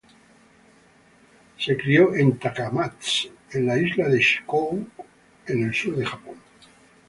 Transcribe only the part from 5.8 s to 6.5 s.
de Japón.